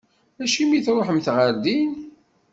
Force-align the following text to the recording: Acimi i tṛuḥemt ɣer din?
Acimi 0.43 0.73
i 0.77 0.81
tṛuḥemt 0.85 1.27
ɣer 1.35 1.51
din? 1.63 1.93